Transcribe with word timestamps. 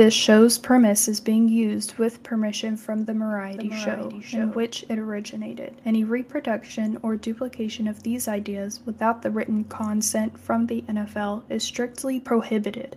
This 0.00 0.14
show's 0.14 0.56
premise 0.56 1.08
is 1.08 1.20
being 1.20 1.46
used 1.46 1.98
with 1.98 2.22
permission 2.22 2.74
from 2.78 3.04
the 3.04 3.12
Variety, 3.12 3.68
the 3.68 3.74
variety 3.74 4.22
show, 4.22 4.22
show, 4.22 4.38
in 4.38 4.52
which 4.54 4.82
it 4.88 4.98
originated. 4.98 5.74
Any 5.84 6.04
reproduction 6.04 6.98
or 7.02 7.16
duplication 7.16 7.86
of 7.86 8.02
these 8.02 8.26
ideas 8.26 8.80
without 8.86 9.20
the 9.20 9.30
written 9.30 9.64
consent 9.64 10.40
from 10.40 10.66
the 10.66 10.80
NFL 10.88 11.42
is 11.50 11.62
strictly 11.62 12.18
prohibited. 12.18 12.96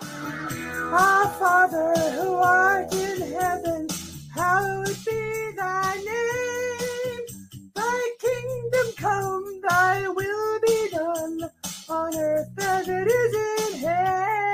Our 0.00 1.28
Father 1.38 1.92
who 2.12 2.36
art 2.36 2.90
in 2.94 3.20
heaven, 3.38 3.86
hallowed 4.34 4.96
be 5.04 5.50
thy 5.58 5.94
name. 6.06 7.26
Thy 7.74 8.10
kingdom 8.18 8.86
come, 8.96 9.60
thy 9.68 10.08
will 10.08 10.60
be 10.60 10.88
done 10.90 11.50
on 11.90 12.16
earth 12.16 12.48
as 12.58 12.88
it 12.88 13.08
is 13.08 13.74
in 13.74 13.80
heaven. 13.80 14.47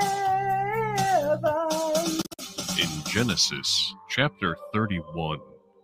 In 1.43 2.89
Genesis 3.11 3.93
chapter 4.09 4.55
31, 4.73 5.39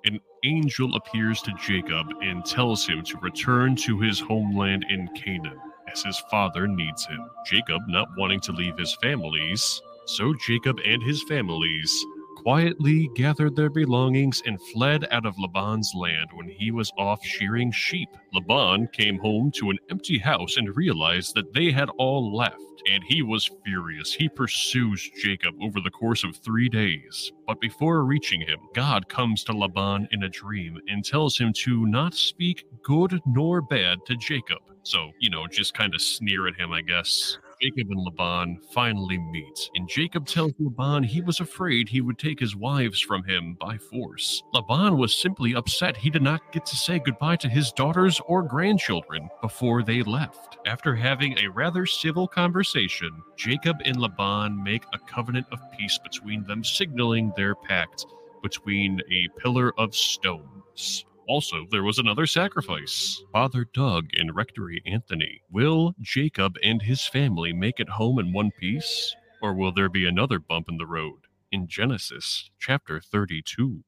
an 0.06 0.20
angel 0.46 0.96
appears 0.96 1.42
to 1.42 1.52
Jacob 1.62 2.08
and 2.22 2.46
tells 2.46 2.88
him 2.88 3.04
to 3.04 3.18
return 3.18 3.76
to 3.78 4.00
his 4.00 4.20
homeland 4.22 4.86
in 4.90 5.10
Canaan 5.10 5.60
as 5.92 6.04
his 6.04 6.18
father 6.32 6.68
needs 6.70 7.06
him. 7.06 7.20
Jacob, 7.46 7.82
not 7.90 8.08
wanting 8.18 8.40
to 8.42 8.54
leave 8.54 8.78
his 8.78 8.96
families, 9.02 9.82
so 10.06 10.34
Jacob 10.48 10.80
and 10.86 11.04
his 11.04 11.22
families 11.24 12.06
quietly 12.42 13.10
gathered 13.16 13.56
their 13.56 13.70
belongings 13.70 14.42
and 14.46 14.62
fled 14.74 15.08
out 15.12 15.26
of 15.26 15.38
Laban's 15.38 15.94
land 15.96 16.30
when 16.34 16.48
he 16.48 16.72
was 16.72 16.92
off 16.98 17.24
shearing 17.24 17.72
sheep. 17.72 18.10
Laban 18.34 18.88
came 18.88 19.20
home 19.20 19.52
to 19.52 19.70
an 19.70 19.78
empty 19.90 20.18
house 20.18 20.58
and 20.58 20.76
realized 20.76 21.36
that 21.36 21.54
they 21.54 21.72
had 21.72 21.90
all 21.98 22.36
left, 22.36 22.58
and 22.90 23.04
he 23.04 23.22
was 23.22 23.50
furious. 23.64 24.14
He 24.14 24.28
pursues 24.28 25.10
Jacob 25.22 25.54
over 25.62 25.80
the 25.80 25.92
course 25.92 26.24
of 26.24 26.36
three 26.36 26.68
days. 26.68 27.32
But 27.46 27.62
before 27.62 28.04
reaching 28.06 28.42
him, 28.42 28.60
God 28.74 29.08
comes 29.08 29.44
to 29.44 29.54
Laban 29.54 30.08
in 30.12 30.24
a 30.24 30.30
dream 30.30 30.80
and 30.88 31.06
tells 31.06 31.38
him 31.38 31.54
to 31.58 31.86
not 31.86 32.16
speak 32.16 32.66
good 32.82 33.22
nor 33.26 33.62
bad 33.62 34.00
to 34.08 34.16
Jacob. 34.16 34.60
So, 34.84 35.12
you 35.20 35.30
know, 35.30 35.46
just 35.48 35.76
kind 35.76 35.94
of 35.94 36.02
sneer 36.02 36.48
at 36.48 36.56
him, 36.56 36.72
I 36.72 36.82
guess. 36.82 37.38
Jacob 37.62 37.92
and 37.92 38.00
Laban 38.04 38.60
finally 38.74 39.20
meet, 39.20 39.70
and 39.76 39.88
Jacob 39.88 40.26
tells 40.26 40.54
Laban 40.58 41.04
he 41.04 41.22
was 41.22 41.40
afraid 41.40 41.88
he 41.88 42.02
would 42.02 42.18
take 42.18 42.40
his 42.40 42.56
wives 42.56 43.00
from 43.00 43.24
him 43.24 43.56
by 43.60 43.78
force. 43.78 44.42
Laban 44.52 44.98
was 44.98 45.16
simply 45.16 45.54
upset 45.54 45.96
he 45.96 46.10
did 46.10 46.24
not 46.24 46.52
get 46.52 46.66
to 46.66 46.76
say 46.76 46.98
goodbye 46.98 47.36
to 47.36 47.48
his 47.48 47.72
daughters 47.72 48.20
or 48.26 48.42
grandchildren 48.42 49.30
before 49.42 49.84
they 49.84 50.02
left. 50.02 50.58
After 50.66 50.96
having 50.96 51.38
a 51.38 51.52
rather 51.52 51.86
civil 51.86 52.28
conversation, 52.28 53.12
Jacob 53.38 53.78
and 53.86 53.98
Laban 54.02 54.64
make 54.64 54.84
a 54.94 55.00
covenant 55.00 55.46
of 55.52 55.60
peace 55.78 56.00
between 56.00 56.44
them, 56.46 56.64
signaling 56.64 57.32
their 57.36 57.54
pact 57.54 58.08
between 58.42 59.00
a 59.12 59.40
pillar 59.40 59.72
of 59.80 59.96
stones. 59.96 61.06
Also, 61.28 61.66
there 61.72 61.84
was 61.84 61.98
another 61.98 62.26
sacrifice. 62.26 63.22
Father 63.32 63.66
Doug 63.74 64.08
and 64.16 64.36
Rectory 64.36 64.82
Anthony. 64.86 65.42
Will 65.50 65.94
Jacob 66.02 66.56
and 66.64 66.82
his 66.82 67.08
family 67.08 67.54
make 67.54 67.80
it 67.80 67.90
home 67.90 68.20
in 68.20 68.34
one 68.34 68.52
piece? 68.60 69.16
Or 69.42 69.54
will 69.54 69.72
there 69.72 69.90
be 69.90 70.06
another 70.06 70.40
bump 70.40 70.68
in 70.70 70.78
the 70.78 70.86
road? 70.86 71.20
In 71.52 71.68
Genesis 71.68 72.50
chapter 72.60 73.00
32. 73.00 73.84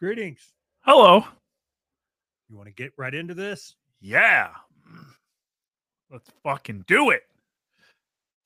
Greetings. 0.00 0.52
Hello. 0.80 1.24
You 2.48 2.56
want 2.56 2.68
to 2.68 2.74
get 2.74 2.92
right 2.96 3.14
into 3.14 3.34
this? 3.34 3.76
Yeah. 4.00 4.50
Mm. 4.90 5.04
Let's 6.10 6.30
fucking 6.42 6.84
do 6.86 7.10
it. 7.10 7.22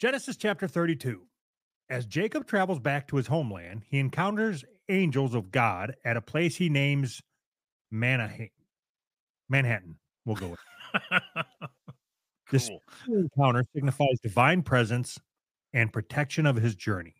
Genesis 0.01 0.37
chapter 0.37 0.67
32. 0.67 1.23
As 1.89 2.07
Jacob 2.07 2.47
travels 2.47 2.81
back 2.81 3.07
to 3.09 3.17
his 3.17 3.27
homeland, 3.27 3.83
he 3.89 3.99
encounters 3.99 4.65
angels 4.89 5.35
of 5.35 5.51
God 5.51 5.95
at 6.05 6.17
a 6.17 6.23
place 6.23 6.57
he 6.57 6.69
names 6.69 7.23
Manhattan. 7.93 8.51
Manhattan. 9.49 9.97
We'll 10.25 10.37
go 10.37 10.49
with. 10.49 10.61
This 12.53 12.71
encounter 13.09 13.65
signifies 13.75 14.21
divine 14.23 14.63
presence 14.63 15.19
and 15.73 15.91
protection 15.91 16.45
of 16.45 16.57
his 16.57 16.75
journey. 16.75 17.15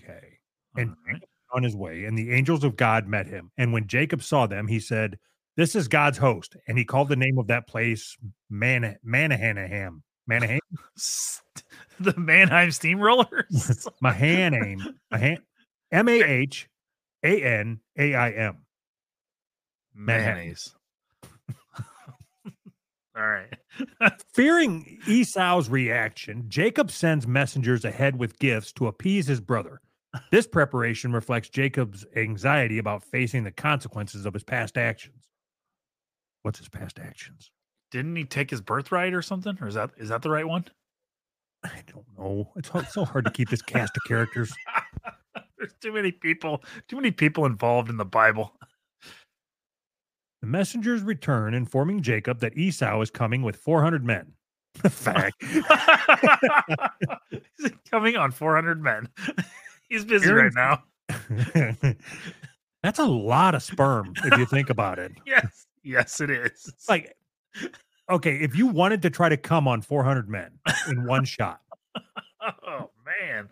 Okay. 0.00 0.38
And 0.76 0.96
Alright. 1.06 1.22
on 1.52 1.62
his 1.62 1.76
way, 1.76 2.06
and 2.06 2.16
the 2.16 2.32
angels 2.32 2.64
of 2.64 2.74
God 2.74 3.06
met 3.06 3.26
him. 3.26 3.52
And 3.58 3.72
when 3.72 3.86
Jacob 3.86 4.22
saw 4.22 4.46
them, 4.46 4.66
he 4.66 4.80
said, 4.80 5.18
This 5.56 5.76
is 5.76 5.88
God's 5.88 6.16
host. 6.16 6.56
And 6.66 6.78
he 6.78 6.86
called 6.86 7.10
the 7.10 7.16
name 7.16 7.38
of 7.38 7.46
that 7.48 7.68
place 7.68 8.16
Man 8.48 8.96
Manahanaham. 9.06 10.00
Manahan? 10.28 10.60
the 12.00 12.14
Mannheim 12.16 12.70
Steamrollers. 12.70 13.86
Mahanaim. 14.00 14.80
Mahan 15.10 15.38
M 15.92 16.08
A 16.08 16.22
H 16.22 16.66
A 17.22 17.42
N 17.42 17.78
A 17.98 18.14
I 18.14 18.30
M. 18.30 18.63
Mayonnaise. 19.94 20.74
All 23.16 23.22
right. 23.26 23.52
Fearing 24.34 24.98
Esau's 25.06 25.68
reaction, 25.68 26.44
Jacob 26.48 26.90
sends 26.90 27.26
messengers 27.28 27.84
ahead 27.84 28.18
with 28.18 28.38
gifts 28.38 28.72
to 28.72 28.88
appease 28.88 29.26
his 29.26 29.40
brother. 29.40 29.80
This 30.30 30.46
preparation 30.46 31.12
reflects 31.12 31.48
Jacob's 31.48 32.04
anxiety 32.16 32.78
about 32.78 33.04
facing 33.04 33.44
the 33.44 33.50
consequences 33.52 34.26
of 34.26 34.34
his 34.34 34.44
past 34.44 34.76
actions. 34.76 35.24
What's 36.42 36.58
his 36.58 36.68
past 36.68 36.98
actions? 36.98 37.50
Didn't 37.90 38.16
he 38.16 38.24
take 38.24 38.50
his 38.50 38.60
birthright 38.60 39.14
or 39.14 39.22
something? 39.22 39.56
Or 39.60 39.68
is 39.68 39.74
that 39.74 39.90
is 39.96 40.08
that 40.08 40.22
the 40.22 40.30
right 40.30 40.46
one? 40.46 40.64
I 41.64 41.82
don't 41.86 42.04
know. 42.18 42.50
It's 42.56 42.70
so- 42.70 42.82
so 42.82 43.04
hard 43.04 43.24
to 43.24 43.30
keep 43.30 43.48
this 43.48 43.62
cast 43.62 43.96
of 43.96 44.02
characters. 44.06 44.52
There's 45.58 45.72
too 45.80 45.92
many 45.92 46.12
people, 46.12 46.62
too 46.88 46.96
many 46.96 47.10
people 47.10 47.46
involved 47.46 47.88
in 47.88 47.96
the 47.96 48.04
Bible. 48.04 48.52
The 50.44 50.50
messengers 50.50 51.00
return, 51.00 51.54
informing 51.54 52.02
Jacob 52.02 52.40
that 52.40 52.54
Esau 52.54 53.00
is 53.00 53.10
coming 53.10 53.40
with 53.40 53.56
400 53.56 54.04
men. 54.04 54.34
Fact. 54.90 55.42
He's 57.30 57.72
coming 57.90 58.16
on 58.16 58.30
400 58.30 58.82
men. 58.82 59.08
He's 59.88 60.04
busy 60.04 60.28
Aaron- 60.28 60.52
right 60.54 60.82
now. 61.54 61.94
That's 62.82 62.98
a 62.98 63.06
lot 63.06 63.54
of 63.54 63.62
sperm 63.62 64.12
if 64.22 64.38
you 64.38 64.44
think 64.44 64.68
about 64.68 64.98
it. 64.98 65.12
Yes. 65.24 65.64
Yes, 65.82 66.20
it 66.20 66.28
is. 66.28 66.70
Like, 66.90 67.16
okay, 68.10 68.36
if 68.36 68.54
you 68.54 68.66
wanted 68.66 69.00
to 69.00 69.08
try 69.08 69.30
to 69.30 69.38
come 69.38 69.66
on 69.66 69.80
400 69.80 70.28
men 70.28 70.50
in 70.90 71.06
one 71.06 71.24
shot, 71.24 71.62
oh 72.66 72.90
man. 73.22 73.48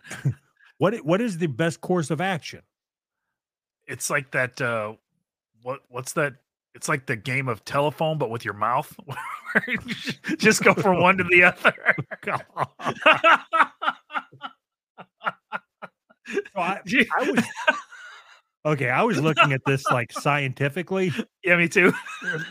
what 0.76 0.94
what 1.06 1.22
is 1.22 1.38
the 1.38 1.47
best 1.47 1.81
course 1.81 2.10
of 2.10 2.20
action? 2.20 2.60
It's 3.86 4.10
like 4.10 4.31
that 4.32 4.60
uh 4.60 4.92
what 5.62 5.81
what's 5.88 6.12
that? 6.12 6.34
It's 6.75 6.88
like 6.88 7.06
the 7.06 7.16
game 7.16 7.49
of 7.49 7.65
telephone, 7.65 8.19
but 8.19 8.31
with 8.31 8.44
your 8.44 8.55
mouth. 8.55 8.94
Just 10.38 10.62
go 10.65 10.72
from 10.75 11.00
one 11.00 11.19
to 11.19 11.25
the 11.25 11.44
other. 11.44 11.97
So 16.55 16.61
I, 16.61 16.81
I 17.19 17.31
was 17.31 17.44
okay. 18.65 18.88
I 18.91 19.03
was 19.03 19.21
looking 19.21 19.53
at 19.53 19.61
this 19.66 19.84
like 19.91 20.12
scientifically, 20.12 21.12
yeah, 21.44 21.56
me 21.56 21.69
too. 21.69 21.93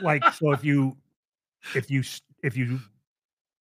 like 0.02 0.24
so. 0.34 0.52
If 0.52 0.64
you, 0.64 0.98
if 1.74 1.90
you, 1.90 2.04
if 2.44 2.58
you, 2.58 2.80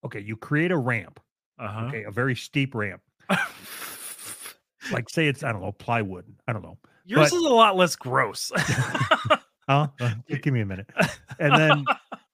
okay, 0.04 0.20
you 0.20 0.36
create 0.36 0.72
a 0.72 0.76
ramp, 0.76 1.20
Uh-huh. 1.58 1.86
okay, 1.86 2.02
a 2.04 2.10
very 2.10 2.34
steep 2.34 2.74
ramp. 2.74 3.00
Like 4.92 5.08
say 5.08 5.28
it's 5.28 5.44
I 5.44 5.52
don't 5.52 5.62
know 5.62 5.72
plywood. 5.72 6.24
I 6.48 6.52
don't 6.52 6.62
know. 6.62 6.76
Yours 7.06 7.30
But- 7.30 7.36
is 7.36 7.44
a 7.44 7.48
lot 7.48 7.76
less 7.76 7.94
gross. 7.96 8.50
Huh? 9.70 9.88
Uh, 10.00 10.14
give 10.42 10.52
me 10.52 10.60
a 10.62 10.66
minute. 10.66 10.90
And 11.38 11.54
then 11.58 11.84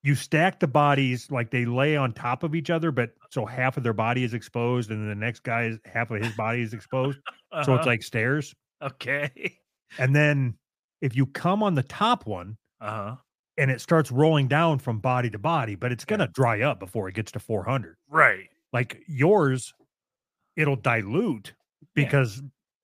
you 0.02 0.14
stack 0.14 0.58
the 0.60 0.66
bodies 0.68 1.30
like 1.30 1.50
they 1.50 1.64
lay 1.66 1.96
on 1.96 2.12
top 2.12 2.42
of 2.42 2.54
each 2.54 2.70
other, 2.70 2.90
but 2.92 3.10
so 3.30 3.44
half 3.44 3.76
of 3.76 3.82
their 3.82 3.92
body 3.92 4.24
is 4.24 4.32
exposed, 4.34 4.90
and 4.90 5.00
then 5.02 5.08
the 5.08 5.14
next 5.26 5.42
guy's 5.42 5.78
half 5.84 6.10
of 6.10 6.22
his 6.22 6.34
body 6.36 6.62
is 6.62 6.72
exposed. 6.72 7.18
So 7.52 7.58
it's 7.58 7.68
Uh-huh. 7.68 7.84
like 7.86 8.02
stairs. 8.02 8.54
okay. 8.82 9.58
And 9.98 10.14
then 10.16 10.56
if 11.00 11.14
you 11.16 11.26
come 11.26 11.62
on 11.62 11.74
the 11.74 11.82
top 11.82 12.26
one 12.26 12.56
Uh-huh. 12.80 13.16
and 13.58 13.70
it 13.70 13.80
starts 13.80 14.10
rolling 14.10 14.48
down 14.48 14.78
from 14.78 14.98
body 14.98 15.30
to 15.30 15.38
body, 15.38 15.74
but 15.74 15.92
it's 15.92 16.04
gonna 16.04 16.28
dry 16.28 16.62
up 16.62 16.78
before 16.80 17.08
it 17.08 17.14
gets 17.14 17.32
to 17.32 17.38
400. 17.38 17.96
Right. 18.08 18.48
Like 18.72 19.02
yours, 19.06 19.72
it'll 20.56 20.76
dilute 20.76 21.54
Yeah. 21.94 22.04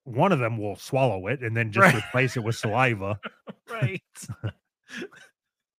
One 0.04 0.32
of 0.32 0.38
them 0.38 0.58
will 0.58 0.76
swallow 0.76 1.26
it 1.28 1.42
and 1.42 1.56
then 1.56 1.70
just 1.72 1.84
Right. 1.84 1.94
replace 2.04 2.36
it 2.36 2.40
with 2.44 2.56
saliva. 2.56 3.18
Right. 3.70 4.02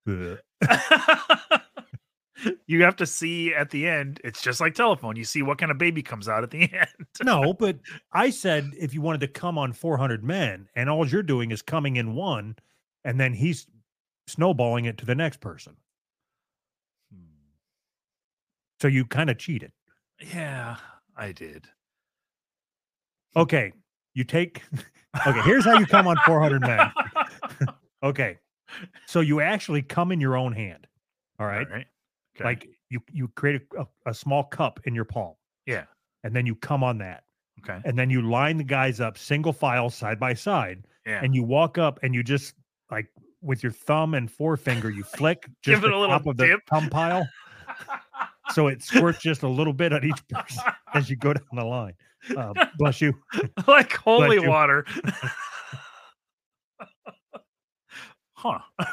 You 2.66 2.84
have 2.84 2.98
to 2.98 3.06
see 3.06 3.54
at 3.54 3.70
the 3.70 3.88
end. 3.88 4.20
It's 4.24 4.42
just 4.42 4.60
like 4.60 4.74
telephone. 4.74 5.16
You 5.16 5.24
see 5.24 5.42
what 5.44 5.58
kind 5.58 5.72
of 5.72 5.78
baby 5.78 6.02
comes 6.04 6.28
out 6.28 6.44
at 6.44 6.52
the 6.52 6.64
end. 6.74 7.08
No, 7.24 7.54
but 7.54 7.78
I 8.12 8.31
said 8.31 8.72
if 8.78 8.94
you 8.94 9.02
wanted 9.02 9.22
to 9.22 9.28
come 9.30 9.58
on 9.58 9.72
400 9.72 10.24
men 10.25 10.68
and 10.75 10.90
all 10.90 11.08
you're 11.08 11.24
doing 11.24 11.52
is 11.52 11.62
coming 11.62 11.96
in 11.96 12.16
one 12.16 12.58
and 13.06 13.18
then 13.20 13.34
he's 13.34 13.68
snowballing 14.28 14.86
it 14.86 14.98
to 14.98 15.06
the 15.06 15.16
next 15.16 15.40
person. 15.40 15.78
Hmm. 17.14 17.24
So 18.81 18.88
you 18.90 19.06
kind 19.06 19.30
of 19.30 19.38
cheated. 19.38 19.72
Yeah, 20.34 20.78
I 21.16 21.31
did. 21.31 21.68
Okay, 23.38 23.72
you 24.13 24.24
take. 24.24 24.62
Okay, 25.27 25.42
here's 25.42 25.63
how 25.63 25.77
you 25.77 25.86
come 25.86 26.07
on 26.07 26.18
400 26.25 26.60
men. 26.62 26.92
Okay, 28.01 28.39
so 29.06 29.19
you 29.19 29.42
actually 29.42 29.83
come 29.83 30.12
in 30.12 30.19
your 30.19 30.36
own 30.36 30.51
hand. 30.51 30.88
All 31.39 31.45
right, 31.45 31.68
Okay. 31.68 31.86
like 32.44 32.68
you 32.89 33.00
you 33.12 33.27
create 33.30 33.62
a, 33.77 33.86
a, 34.07 34.13
small 34.13 34.44
cup 34.44 34.80
in 34.86 34.95
your 34.95 35.06
palm, 35.06 35.36
yeah. 35.68 35.83
and 36.24 36.36
then 36.36 36.45
you 36.48 36.56
come 36.56 36.83
on 36.83 36.98
that, 36.98 37.24
Okay. 37.60 37.80
and 37.86 37.98
then 37.98 38.10
you 38.10 38.24
line 38.27 38.57
the 38.57 38.63
guys 38.63 39.00
up 39.00 39.18
single 39.18 39.54
file 39.54 39.89
side 39.92 40.19
by 40.19 40.33
side, 40.33 40.83
Yeah. 41.06 41.21
and 41.24 41.33
you 41.36 41.44
walk 41.44 41.77
up 41.77 42.00
and 42.01 42.13
you 42.15 42.24
just 42.24 42.56
like 42.92 43.07
with 43.42 43.62
your 43.62 43.71
thumb 43.71 44.15
and 44.15 44.31
forefinger 44.31 44.89
you 44.89 45.04
flick 45.15 45.44
Give 45.63 45.75
just 45.75 45.83
it 45.86 45.89
the 45.89 45.95
a 45.95 46.00
little 46.00 46.18
top 46.18 46.25
of 46.25 46.38
the 46.38 46.48
dip. 46.48 46.60
thumb 46.68 46.89
pile 46.89 47.27
so 48.51 48.68
it 48.68 48.81
squirts 48.81 49.19
just 49.19 49.44
a 49.44 49.48
little 49.48 49.74
bit 49.74 49.94
on 49.94 50.04
each 50.04 50.27
person 50.27 50.63
as 50.94 51.10
you 51.10 51.15
go 51.15 51.33
down 51.33 51.44
the 51.54 51.63
line 51.63 51.94
uh, 52.38 52.54
bless 52.78 53.02
you 53.02 53.14
like 53.68 53.94
holy 53.94 54.40
water. 54.48 54.86
huh. 58.34 58.60
All 58.80 58.86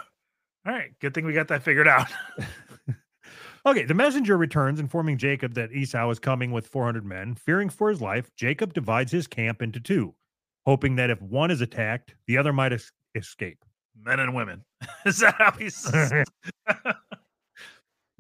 right. 0.67 0.91
Good 1.00 1.15
thing 1.15 1.25
we 1.25 1.32
got 1.32 1.49
that 1.49 1.62
figured 1.62 1.88
out. 1.88 2.09
okay 3.67 3.85
the 3.85 3.93
messenger 3.93 4.38
returns 4.38 4.81
informing 4.81 5.19
jacob 5.19 5.53
that 5.53 5.71
esau 5.71 6.09
is 6.09 6.19
coming 6.19 6.50
with 6.50 6.67
400 6.67 7.05
men 7.05 7.35
fearing 7.35 7.69
for 7.69 7.91
his 7.91 8.00
life 8.00 8.31
jacob 8.35 8.73
divides 8.73 9.12
his 9.12 9.27
camp 9.27 9.61
into 9.61 9.79
two 9.79 10.15
hoping 10.65 10.97
that 10.97 11.11
if 11.11 11.21
one 11.21 11.50
is 11.50 11.61
attacked 11.61 12.15
the 12.27 12.38
other 12.38 12.55
might 12.55 12.73
es- 12.73 12.91
escape 13.15 13.62
Men 14.03 14.21
and 14.21 14.35
women. 14.35 14.65
Is 15.05 15.19
that 15.19 15.35
how 15.35 15.50
he's? 15.53 15.91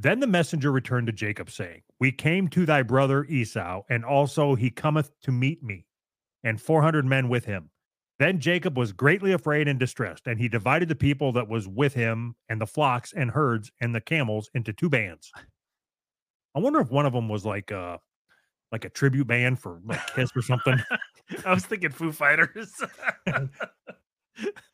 Then 0.00 0.20
the 0.20 0.26
messenger 0.26 0.72
returned 0.72 1.08
to 1.08 1.12
Jacob, 1.12 1.50
saying, 1.50 1.82
We 1.98 2.10
came 2.10 2.48
to 2.48 2.64
thy 2.64 2.80
brother 2.80 3.24
Esau, 3.26 3.82
and 3.90 4.02
also 4.02 4.54
he 4.54 4.70
cometh 4.70 5.12
to 5.20 5.30
meet 5.30 5.62
me, 5.62 5.84
and 6.42 6.58
four 6.58 6.80
hundred 6.80 7.04
men 7.04 7.28
with 7.28 7.44
him. 7.44 7.68
Then 8.18 8.40
Jacob 8.40 8.78
was 8.78 8.92
greatly 8.92 9.32
afraid 9.32 9.68
and 9.68 9.78
distressed, 9.78 10.26
and 10.26 10.40
he 10.40 10.48
divided 10.48 10.88
the 10.88 10.94
people 10.94 11.32
that 11.32 11.48
was 11.48 11.68
with 11.68 11.92
him, 11.92 12.34
and 12.48 12.58
the 12.58 12.66
flocks 12.66 13.12
and 13.12 13.30
herds 13.30 13.70
and 13.82 13.94
the 13.94 14.00
camels 14.00 14.48
into 14.54 14.72
two 14.72 14.88
bands. 14.88 15.30
I 16.54 16.60
wonder 16.60 16.80
if 16.80 16.90
one 16.90 17.04
of 17.04 17.12
them 17.12 17.28
was 17.28 17.44
like 17.44 17.70
a 17.70 18.00
like 18.72 18.86
a 18.86 18.90
tribute 18.90 19.26
band 19.26 19.58
for 19.58 19.82
like 19.84 20.00
Kiss 20.14 20.30
or 20.34 20.40
something. 20.40 20.78
I 21.44 21.52
was 21.52 21.66
thinking 21.66 21.90
Foo 21.90 22.10
Fighters. 22.10 22.72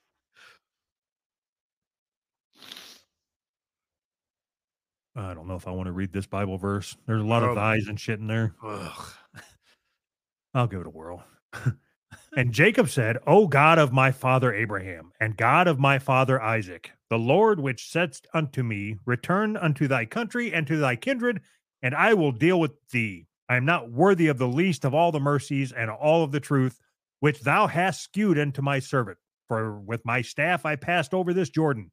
I 5.17 5.33
don't 5.35 5.49
know 5.49 5.55
if 5.57 5.67
I 5.67 5.71
want 5.71 5.87
to 5.87 5.93
read 5.93 6.13
this 6.13 6.27
Bible 6.27 6.59
verse. 6.59 6.97
There's 7.07 7.23
a 7.23 7.27
lot 7.27 7.43
Oh. 7.43 7.51
of 7.51 7.55
thighs 7.57 7.87
and 7.89 7.99
shit 7.99 8.21
in 8.21 8.27
there. 8.27 8.55
Ugh. 8.63 9.07
I'll 10.55 10.67
give 10.67 10.81
it 10.81 10.87
a 10.87 10.91
whirl. 10.91 11.25
and 12.37 12.53
Jacob 12.53 12.89
said, 12.89 13.19
O 13.27 13.47
God 13.47 13.79
of 13.79 13.93
my 13.93 14.11
father 14.11 14.53
Abraham, 14.53 15.13
and 15.21 15.37
God 15.37 15.69
of 15.69 15.79
my 15.79 15.99
father 15.99 16.41
Isaac, 16.41 16.93
the 17.11 17.19
Lord 17.19 17.61
which 17.61 17.89
saidst 17.91 18.27
unto 18.35 18.63
me, 18.63 18.97
Return 19.07 19.57
unto 19.57 19.87
thy 19.89 20.05
country 20.05 20.53
and 20.53 20.67
to 20.67 20.77
thy 20.77 20.97
kindred, 20.97 21.41
and 21.83 21.95
I 21.95 22.15
will 22.15 22.33
deal 22.33 22.61
with 22.61 22.73
thee. 22.91 23.27
I 23.49 23.57
am 23.57 23.65
not 23.65 23.91
worthy 23.91 24.27
of 24.27 24.39
the 24.39 24.49
least 24.49 24.85
of 24.85 24.93
all 24.95 25.13
the 25.13 25.21
mercies 25.21 25.73
and 25.73 25.91
all 25.91 26.25
of 26.25 26.33
the 26.33 26.41
truth 26.41 26.79
which 27.21 27.41
thou 27.41 27.67
hast 27.67 28.03
skewed 28.03 28.39
unto 28.39 28.61
my 28.61 28.79
servant. 28.79 29.19
For 29.49 29.79
with 29.81 30.05
my 30.05 30.21
staff 30.23 30.67
I 30.67 30.77
passed 30.77 31.15
over 31.15 31.33
this 31.33 31.49
Jordan. 31.49 31.91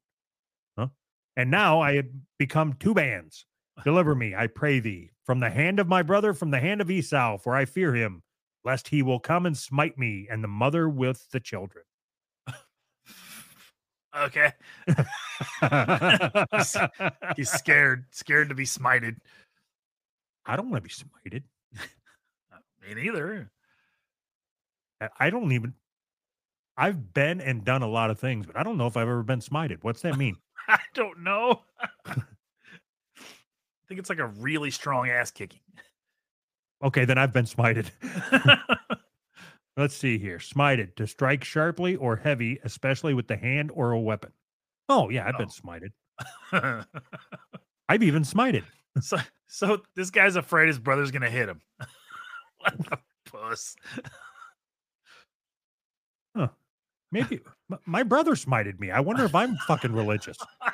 And 1.36 1.50
now 1.50 1.80
I 1.80 1.96
have 1.96 2.06
become 2.38 2.74
two 2.74 2.94
bands. 2.94 3.46
Deliver 3.84 4.14
me, 4.14 4.34
I 4.34 4.46
pray 4.46 4.80
thee, 4.80 5.10
from 5.24 5.40
the 5.40 5.50
hand 5.50 5.80
of 5.80 5.88
my 5.88 6.02
brother, 6.02 6.32
from 6.32 6.50
the 6.50 6.60
hand 6.60 6.80
of 6.80 6.90
Esau, 6.90 7.38
for 7.38 7.54
I 7.54 7.64
fear 7.64 7.94
him 7.94 8.22
lest 8.64 8.88
he 8.88 9.02
will 9.02 9.20
come 9.20 9.46
and 9.46 9.56
smite 9.56 9.98
me 9.98 10.26
and 10.30 10.42
the 10.42 10.48
mother 10.48 10.88
with 10.88 11.28
the 11.30 11.40
children. 11.40 11.84
Okay. 14.16 14.52
He's 17.36 17.50
scared. 17.50 18.04
Scared 18.10 18.48
to 18.48 18.54
be 18.54 18.64
smited. 18.64 19.16
I 20.46 20.56
don't 20.56 20.70
want 20.70 20.84
to 20.84 20.88
be 20.88 20.94
smited. 20.94 21.42
Uh, 22.52 22.58
me 22.86 22.94
neither. 22.94 23.50
I 25.18 25.30
don't 25.30 25.52
even. 25.52 25.74
I've 26.76 27.12
been 27.12 27.40
and 27.40 27.64
done 27.64 27.82
a 27.82 27.88
lot 27.88 28.10
of 28.10 28.18
things, 28.18 28.46
but 28.46 28.56
I 28.56 28.62
don't 28.62 28.78
know 28.78 28.86
if 28.86 28.96
I've 28.96 29.08
ever 29.08 29.22
been 29.22 29.40
smited. 29.40 29.78
What's 29.82 30.02
that 30.02 30.16
mean? 30.16 30.36
I 30.68 30.78
don't 30.94 31.20
know. 31.20 31.62
I 32.06 32.14
think 33.88 34.00
it's 34.00 34.08
like 34.08 34.18
a 34.18 34.26
really 34.26 34.70
strong 34.70 35.08
ass 35.08 35.30
kicking. 35.30 35.60
Okay, 36.82 37.04
then 37.04 37.18
I've 37.18 37.32
been 37.32 37.44
smited. 37.44 37.90
Let's 39.76 39.96
see 39.96 40.18
here. 40.18 40.38
Smited 40.38 40.94
to 40.96 41.06
strike 41.06 41.44
sharply 41.44 41.96
or 41.96 42.16
heavy, 42.16 42.58
especially 42.64 43.14
with 43.14 43.26
the 43.26 43.36
hand 43.36 43.70
or 43.74 43.92
a 43.92 44.00
weapon. 44.00 44.32
Oh, 44.88 45.10
yeah, 45.10 45.26
I've 45.26 45.38
been 45.38 45.48
oh. 45.50 45.82
smited. 46.52 46.86
I've 47.88 48.02
even 48.02 48.22
smited. 48.22 48.64
so, 49.00 49.18
so 49.46 49.82
this 49.96 50.10
guy's 50.10 50.36
afraid 50.36 50.68
his 50.68 50.78
brother's 50.78 51.10
gonna 51.10 51.30
hit 51.30 51.48
him. 51.48 51.60
what 52.58 52.78
the 52.78 52.98
puss? 53.30 53.76
Maybe 57.14 57.38
my 57.86 58.02
brother 58.02 58.32
smited 58.32 58.80
me. 58.80 58.90
I 58.90 58.98
wonder 58.98 59.24
if 59.24 59.36
I'm 59.36 59.54
fucking 59.68 59.92
religious. 59.92 60.36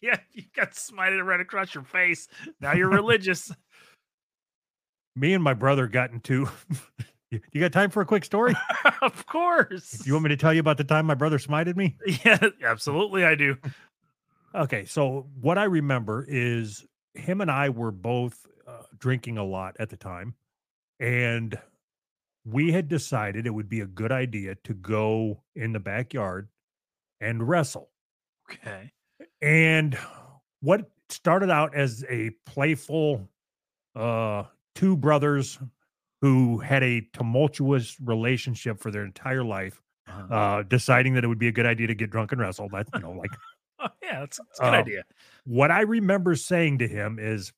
yeah, 0.00 0.18
you 0.32 0.44
got 0.54 0.72
smited 0.72 1.22
right 1.22 1.38
across 1.38 1.74
your 1.74 1.84
face. 1.84 2.26
Now 2.58 2.72
you're 2.72 2.88
religious. 2.88 3.52
Me 5.16 5.34
and 5.34 5.44
my 5.44 5.52
brother 5.52 5.86
got 5.86 6.12
into. 6.12 6.48
you 7.30 7.40
you 7.52 7.60
got 7.60 7.72
time 7.72 7.90
for 7.90 8.00
a 8.00 8.06
quick 8.06 8.24
story? 8.24 8.54
of 9.02 9.26
course. 9.26 10.06
You 10.06 10.14
want 10.14 10.24
me 10.24 10.28
to 10.30 10.36
tell 10.36 10.54
you 10.54 10.60
about 10.60 10.78
the 10.78 10.84
time 10.84 11.04
my 11.04 11.14
brother 11.14 11.36
smited 11.36 11.76
me? 11.76 11.98
Yeah, 12.24 12.38
absolutely. 12.64 13.22
I 13.22 13.34
do. 13.34 13.56
Okay, 14.54 14.86
so 14.86 15.26
what 15.42 15.58
I 15.58 15.64
remember 15.64 16.24
is 16.26 16.86
him 17.12 17.42
and 17.42 17.50
I 17.50 17.68
were 17.68 17.92
both 17.92 18.46
uh, 18.66 18.82
drinking 18.98 19.36
a 19.36 19.44
lot 19.44 19.76
at 19.78 19.90
the 19.90 19.96
time, 19.98 20.34
and 21.00 21.58
we 22.48 22.70
had 22.72 22.86
decided 22.88 23.46
it 23.46 23.50
would 23.50 23.68
be 23.68 23.80
a 23.80 23.86
good 23.86 24.12
idea 24.12 24.54
to 24.64 24.72
go 24.74 25.42
in 25.56 25.72
the 25.72 25.80
backyard 25.80 26.48
and 27.20 27.46
wrestle. 27.46 27.90
Okay. 28.50 28.92
And 29.42 29.98
what 30.60 30.90
started 31.08 31.50
out 31.50 31.74
as 31.74 32.04
a 32.08 32.30
playful 32.46 33.28
uh 33.94 34.44
two 34.74 34.96
brothers 34.96 35.58
who 36.20 36.58
had 36.58 36.82
a 36.82 37.00
tumultuous 37.12 37.96
relationship 38.00 38.78
for 38.80 38.90
their 38.90 39.04
entire 39.04 39.44
life, 39.44 39.82
Uh-huh. 40.08 40.34
uh 40.34 40.62
deciding 40.62 41.14
that 41.14 41.24
it 41.24 41.28
would 41.28 41.38
be 41.38 41.48
a 41.48 41.52
good 41.52 41.66
idea 41.66 41.88
to 41.88 41.94
get 41.94 42.10
drunk 42.10 42.30
and 42.32 42.40
wrestle. 42.40 42.68
That 42.68 42.86
you 42.94 43.00
know, 43.00 43.12
like 43.12 43.30
Oh, 43.78 43.88
yeah, 44.02 44.20
that's, 44.20 44.38
that's 44.38 44.60
a 44.60 44.62
good 44.62 44.68
Um, 44.68 44.74
idea. 44.80 45.04
what 45.44 45.70
I 45.70 45.82
remember 45.82 46.34
saying 46.34 46.78
to 46.78 46.88
him 46.88 47.18
is, 47.20 47.52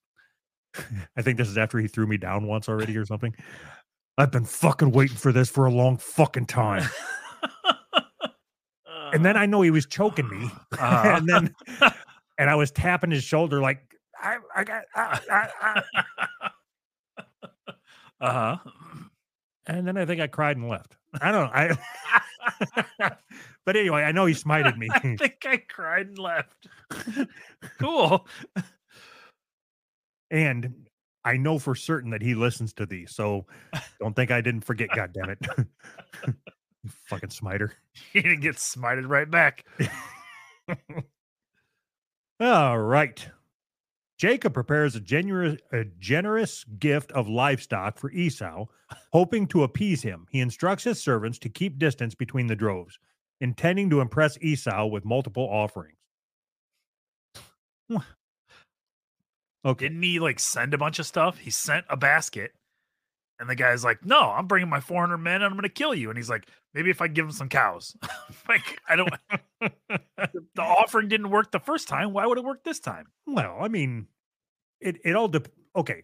I 1.17 1.23
think 1.23 1.39
this 1.39 1.49
is 1.49 1.57
after 1.57 1.79
he 1.79 1.87
threw 1.89 2.07
me 2.09 2.17
down 2.17 2.47
once 2.47 2.69
already 2.69 2.97
or 2.97 3.07
something. 3.07 3.35
I've 4.19 4.33
been 4.33 4.45
fucking 4.45 4.91
waiting 4.91 5.17
for 5.17 5.33
this 5.33 5.49
for 5.49 5.65
a 5.65 5.71
long 5.71 5.97
fucking 5.97 6.47
time. 6.47 6.87
And 9.13 9.25
then 9.25 9.37
I 9.37 9.47
know 9.47 9.63
he 9.63 9.71
was 9.71 9.87
choking 9.87 10.29
me. 10.29 10.51
Uh-huh. 10.79 11.17
and 11.17 11.29
then, 11.29 11.55
and 12.39 12.49
I 12.49 12.55
was 12.55 12.71
tapping 12.71 13.11
his 13.11 13.25
shoulder 13.25 13.61
like, 13.61 13.81
I, 14.21 14.37
I 14.55 14.63
got, 14.63 14.83
ah, 14.95 15.21
ah, 15.31 15.51
ah." 15.61 16.53
uh 18.21 18.33
huh. 18.33 18.71
and 19.67 19.89
then 19.89 19.97
I 19.97 20.05
think 20.05 20.21
I 20.21 20.29
cried 20.29 20.57
and 20.57 20.69
left. 20.69 20.97
I 21.21 21.33
don't 21.33 21.47
know. 21.47 21.53
I, 21.53 23.19
but 23.65 23.77
anyway, 23.77 24.03
I 24.03 24.13
know 24.13 24.27
he 24.27 24.35
smited 24.35 24.77
me. 24.77 24.89
I 24.93 25.17
think 25.17 25.39
I 25.47 25.57
cried 25.69 26.09
and 26.09 26.19
left. 26.19 26.69
cool. 27.81 28.29
and 30.31 30.88
I 31.29 31.37
know 31.37 31.59
for 31.59 31.75
certain 31.75 32.11
that 32.13 32.23
he 32.23 32.35
listens 32.35 32.73
to 32.75 32.87
these. 32.87 33.15
So 33.15 33.45
don't 34.01 34.17
think 34.17 34.31
I 34.31 34.41
didn't 34.41 34.63
forget, 34.63 34.89
God 34.95 35.13
damn 35.13 35.31
it. 35.31 35.47
you 36.27 36.91
fucking 37.07 37.31
smiter. 37.31 37.75
He 38.13 38.23
didn't 38.23 38.41
get 38.41 38.55
smited 38.55 39.09
right 39.09 39.29
back. 39.29 39.65
All 42.39 42.79
right. 42.79 43.29
Jacob 44.19 44.55
prepares 44.55 44.95
a 44.95 45.01
generous, 45.01 45.61
a 45.73 45.85
generous 45.99 46.65
gift 46.79 47.11
of 47.11 47.29
livestock 47.29 47.99
for 47.99 48.13
Esau, 48.13 48.67
hoping 49.13 49.49
to 49.49 49.65
appease 49.65 50.01
him. 50.01 50.29
He 50.31 50.39
instructs 50.39 50.85
his 50.85 51.03
servants 51.03 51.41
to 51.41 51.49
keep 51.49 51.77
distance 51.77 52.15
between 52.15 52.47
the 52.47 52.55
droves, 52.55 53.01
intending 53.41 53.91
to 53.91 54.01
impress 54.01 54.39
Esau 54.41 54.87
with 54.87 55.05
multiple 55.05 55.49
offerings. 55.51 55.99
Okay. 59.65 59.87
Didn't 59.89 60.03
he 60.03 60.19
like 60.21 60.39
send 60.41 60.73
a 60.75 60.79
bunch 60.79 60.99
of 60.99 61.07
stuff? 61.07 61.39
He 61.39 61.51
sent 61.51 61.85
a 61.89 61.97
basket. 61.97 62.53
And 63.41 63.49
the 63.49 63.55
guy's 63.55 63.85
like, 63.85 64.05
No, 64.05 64.31
I'm 64.31 64.47
bringing 64.47 64.69
my 64.69 64.81
400 64.81 65.19
men 65.19 65.37
and 65.37 65.45
I'm 65.45 65.53
going 65.53 65.63
to 65.63 65.69
kill 65.69 65.95
you. 65.95 66.09
And 66.11 66.17
he's 66.19 66.31
like, 66.31 66.49
Maybe 66.75 66.91
if 66.91 67.01
I 67.01 67.09
give 67.09 67.27
him 67.27 67.33
some 67.33 67.49
cows. 67.49 67.97
like, 68.49 68.81
I 68.89 68.97
don't, 68.97 69.11
the 69.61 70.63
offering 70.63 71.09
didn't 71.09 71.31
work 71.31 71.51
the 71.53 71.61
first 71.61 71.89
time. 71.89 72.13
Why 72.13 72.27
would 72.27 72.39
it 72.39 72.45
work 72.45 72.65
this 72.65 72.81
time? 72.81 73.07
Well, 73.27 73.59
I 73.61 73.69
mean, 73.69 74.07
it 74.81 74.99
it 75.05 75.15
all 75.17 75.29
dep 75.29 75.49
okay. 75.77 76.03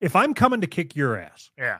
if 0.00 0.14
I'm 0.16 0.34
coming 0.34 0.60
to 0.62 0.66
kick 0.66 0.94
your 0.96 1.16
ass 1.16 1.50
Yeah. 1.56 1.78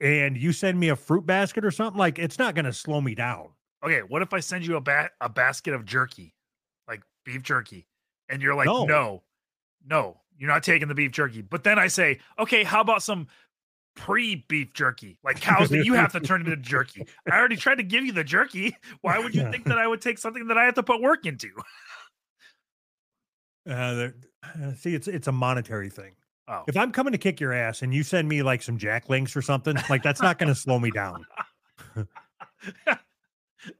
and 0.00 0.36
you 0.36 0.52
send 0.52 0.78
me 0.78 0.88
a 0.88 0.96
fruit 0.96 1.26
basket 1.26 1.64
or 1.64 1.70
something, 1.70 1.98
like 1.98 2.18
it's 2.18 2.38
not 2.38 2.54
going 2.54 2.64
to 2.66 2.72
slow 2.72 3.00
me 3.00 3.14
down. 3.14 3.48
Okay. 3.84 4.00
What 4.00 4.22
if 4.22 4.32
I 4.32 4.40
send 4.40 4.66
you 4.66 4.76
a 4.76 4.80
ba- 4.80 5.10
a 5.20 5.28
basket 5.28 5.74
of 5.74 5.84
jerky, 5.84 6.34
like 6.88 7.02
beef 7.24 7.42
jerky, 7.42 7.86
and 8.28 8.42
you're 8.42 8.54
like, 8.54 8.66
No. 8.66 8.84
no, 8.84 9.22
no, 9.86 10.20
you're 10.38 10.48
not 10.48 10.62
taking 10.62 10.88
the 10.88 10.94
beef 10.94 11.12
jerky. 11.12 11.42
But 11.42 11.64
then 11.64 11.78
I 11.78 11.86
say, 11.88 12.18
okay, 12.38 12.64
how 12.64 12.80
about 12.80 13.02
some 13.02 13.28
pre 13.94 14.44
beef 14.48 14.72
jerky, 14.72 15.18
like 15.22 15.40
cows 15.40 15.68
that 15.70 15.84
you 15.84 15.94
have 15.94 16.12
to 16.12 16.20
turn 16.20 16.40
into 16.40 16.56
jerky? 16.56 17.06
I 17.30 17.36
already 17.36 17.56
tried 17.56 17.76
to 17.76 17.82
give 17.82 18.04
you 18.04 18.12
the 18.12 18.24
jerky. 18.24 18.76
Why 19.02 19.18
would 19.18 19.34
you 19.34 19.50
think 19.50 19.64
that 19.66 19.78
I 19.78 19.86
would 19.86 20.00
take 20.00 20.18
something 20.18 20.46
that 20.48 20.58
I 20.58 20.64
have 20.64 20.74
to 20.74 20.82
put 20.82 21.00
work 21.00 21.26
into? 21.26 21.50
Uh, 23.68 24.08
uh, 24.42 24.72
see, 24.74 24.94
it's 24.94 25.06
it's 25.06 25.28
a 25.28 25.32
monetary 25.32 25.90
thing. 25.90 26.12
Oh, 26.48 26.64
If 26.66 26.76
I'm 26.76 26.90
coming 26.90 27.12
to 27.12 27.18
kick 27.18 27.38
your 27.38 27.52
ass 27.52 27.82
and 27.82 27.94
you 27.94 28.02
send 28.02 28.28
me 28.28 28.42
like 28.42 28.62
some 28.62 28.78
Jack 28.78 29.08
Links 29.08 29.36
or 29.36 29.42
something, 29.42 29.76
like 29.88 30.02
that's 30.02 30.20
not 30.20 30.38
going 30.38 30.48
to 30.48 30.54
slow 30.54 30.80
me 30.80 30.90
down. 30.90 31.24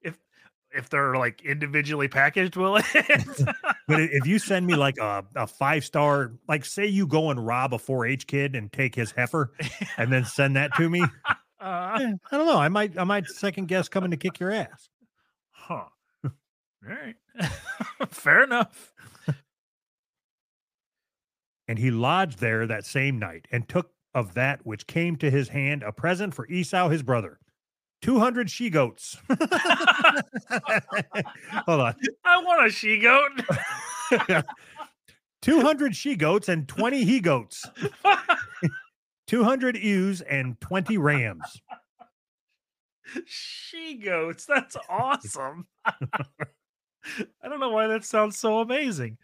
if 0.03 0.19
if 0.73 0.89
they're 0.89 1.17
like 1.17 1.43
individually 1.43 2.09
packaged, 2.09 2.57
will 2.57 2.77
it? 2.77 2.85
But 3.89 4.03
if 4.03 4.25
you 4.25 4.39
send 4.39 4.69
me 4.69 4.77
like 4.77 4.99
a, 4.99 5.25
a 5.35 5.49
five 5.49 5.85
star, 5.85 6.33
like 6.47 6.65
say 6.65 6.87
you 6.87 7.09
go 7.09 7.31
and 7.31 7.45
rob 7.45 7.75
a 7.75 7.79
4 7.79 8.07
H 8.07 8.25
kid 8.29 8.55
and 8.55 8.73
take 8.73 8.95
his 8.95 9.11
heifer 9.11 9.53
and 9.97 10.13
then 10.13 10.25
send 10.25 10.55
that 10.55 10.73
to 10.77 10.89
me, 10.89 11.03
uh, 11.03 11.35
I 11.61 12.19
don't 12.31 12.47
know. 12.47 12.57
I 12.57 12.69
might 12.69 12.97
I 12.97 13.03
might 13.03 13.27
second 13.27 13.67
guess 13.67 13.89
coming 13.89 14.13
to 14.13 14.17
kick 14.17 14.39
your 14.39 14.53
ass. 14.53 14.89
huh. 15.51 15.87
All 16.25 16.31
right. 16.83 17.17
Fair 18.11 18.45
enough. 18.45 18.93
And 21.67 21.79
he 21.79 21.91
lodged 21.91 22.39
there 22.39 22.67
that 22.67 22.85
same 22.87 23.19
night 23.19 23.47
and 23.51 23.69
took 23.69 23.91
of 24.15 24.35
that 24.35 24.65
which 24.65 24.87
came 24.87 25.17
to 25.17 25.31
his 25.31 25.49
hand 25.49 25.83
a 25.83 25.93
present 25.93 26.35
for 26.35 26.47
Esau 26.49 26.89
his 26.89 27.03
brother. 27.03 27.39
200 28.03 28.51
she 28.51 28.71
goats. 28.71 29.17
Hold 29.29 29.41
on. 31.81 31.95
I 32.25 32.43
want 32.43 32.67
a 32.67 32.71
she 32.71 32.99
goat. 32.99 33.31
200 35.43 35.97
she 35.97 36.17
goats 36.17 36.49
and 36.49 36.67
20 36.69 37.05
he 37.05 37.21
goats. 37.21 37.67
200 39.27 39.77
ewes 39.77 40.21
and 40.23 40.61
20 40.61 40.99
rams. 40.99 41.61
she 43.27 43.97
goats. 43.97 44.47
That's 44.47 44.77
awesome. 44.89 45.67
I 45.85 47.49
don't 47.49 47.61
know 47.61 47.71
why 47.71 47.87
that 47.87 48.05
sounds 48.05 48.39
so 48.39 48.61
amazing. 48.61 49.19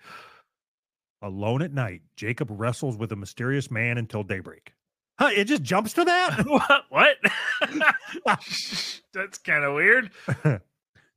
Alone 1.22 1.62
at 1.62 1.72
night, 1.72 2.02
Jacob 2.14 2.48
wrestles 2.50 2.96
with 2.96 3.10
a 3.12 3.16
mysterious 3.16 3.70
man 3.70 3.98
until 3.98 4.22
daybreak. 4.22 4.72
Huh, 5.18 5.30
it 5.34 5.46
just 5.46 5.62
jumps 5.62 5.94
to 5.94 6.04
that? 6.04 6.44
what? 6.46 6.84
What? 6.90 7.16
That's 9.12 9.38
kind 9.38 9.64
of 9.64 9.74
weird. 9.74 10.10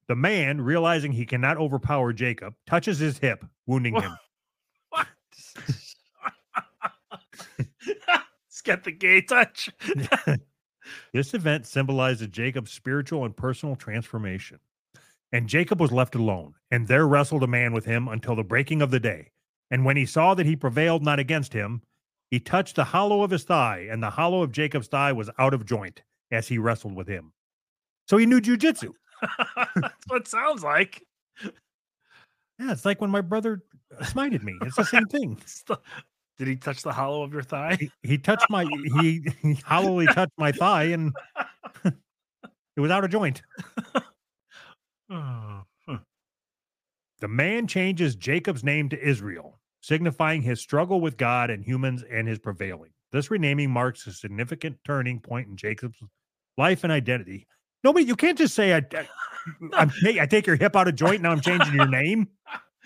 the 0.07 0.15
man, 0.15 0.61
realizing 0.61 1.11
he 1.11 1.25
cannot 1.25 1.57
overpower 1.57 2.13
Jacob, 2.13 2.55
touches 2.67 2.99
his 2.99 3.17
hip, 3.17 3.45
wounding 3.65 3.95
him. 3.95 4.11
What? 4.91 5.07
Let's 8.47 8.61
get 8.63 8.83
the 8.83 8.91
gay 8.91 9.21
touch. 9.21 9.69
This 11.13 11.33
event 11.33 11.67
symbolizes 11.67 12.27
Jacob's 12.27 12.71
spiritual 12.71 13.25
and 13.25 13.35
personal 13.35 13.75
transformation. 13.75 14.59
And 15.31 15.47
Jacob 15.47 15.79
was 15.79 15.91
left 15.91 16.15
alone, 16.15 16.55
and 16.71 16.87
there 16.87 17.07
wrestled 17.07 17.43
a 17.43 17.47
man 17.47 17.71
with 17.71 17.85
him 17.85 18.07
until 18.07 18.35
the 18.35 18.43
breaking 18.43 18.81
of 18.81 18.89
the 18.89 18.99
day. 18.99 19.31
And 19.69 19.85
when 19.85 19.95
he 19.95 20.05
saw 20.05 20.33
that 20.33 20.47
he 20.47 20.55
prevailed 20.55 21.03
not 21.03 21.19
against 21.19 21.53
him, 21.53 21.83
he 22.31 22.39
touched 22.39 22.75
the 22.75 22.83
hollow 22.83 23.21
of 23.21 23.31
his 23.31 23.43
thigh, 23.43 23.87
and 23.89 24.01
the 24.01 24.09
hollow 24.09 24.41
of 24.41 24.51
Jacob's 24.51 24.87
thigh 24.87 25.11
was 25.11 25.29
out 25.37 25.53
of 25.53 25.65
joint 25.65 26.01
as 26.31 26.47
he 26.47 26.57
wrestled 26.57 26.95
with 26.95 27.07
him. 27.07 27.31
So 28.07 28.17
he 28.17 28.25
knew 28.25 28.41
jujitsu. 28.41 28.91
That's 29.75 30.07
what 30.07 30.21
it 30.21 30.27
sounds 30.27 30.63
like. 30.63 31.03
Yeah, 32.59 32.71
it's 32.71 32.85
like 32.85 32.99
when 32.99 33.09
my 33.09 33.21
brother 33.21 33.63
smited 34.01 34.43
me. 34.43 34.53
It's 34.61 34.75
the 34.75 34.83
same 34.83 35.05
thing. 35.05 35.39
Did 36.37 36.47
he 36.47 36.55
touch 36.55 36.83
the 36.83 36.91
hollow 36.91 37.23
of 37.23 37.33
your 37.33 37.41
thigh? 37.41 37.77
He, 37.79 37.91
he 38.01 38.17
touched 38.17 38.49
my 38.49 38.65
he, 39.01 39.21
he 39.41 39.53
hollowly 39.55 40.07
touched 40.07 40.33
my 40.37 40.51
thigh, 40.53 40.85
and 40.85 41.13
it 41.85 42.79
was 42.79 42.91
out 42.91 43.03
of 43.03 43.11
joint. 43.11 43.41
Oh, 45.09 45.63
huh. 45.87 45.97
The 47.19 47.27
man 47.27 47.67
changes 47.67 48.15
Jacob's 48.15 48.63
name 48.63 48.89
to 48.89 49.01
Israel, 49.01 49.59
signifying 49.81 50.41
his 50.41 50.61
struggle 50.61 51.01
with 51.01 51.17
God 51.17 51.49
and 51.49 51.63
humans 51.63 52.03
and 52.09 52.27
his 52.27 52.39
prevailing. 52.39 52.91
This 53.11 53.31
renaming 53.31 53.71
marks 53.71 54.05
a 54.07 54.13
significant 54.13 54.77
turning 54.85 55.19
point 55.19 55.47
in 55.47 55.57
Jacob's 55.57 56.01
life 56.59 56.83
and 56.83 56.93
identity. 56.93 57.47
Nobody, 57.83 58.05
you 58.05 58.15
can't 58.15 58.37
just 58.37 58.53
say 58.53 58.73
I, 58.73 58.85
I, 59.73 59.89
I 60.21 60.25
take 60.27 60.45
your 60.45 60.57
hip 60.57 60.75
out 60.75 60.87
of 60.87 60.95
joint. 60.95 61.21
Now 61.21 61.31
I'm 61.31 61.41
changing 61.41 61.73
your 61.73 61.87
name. 61.87 62.27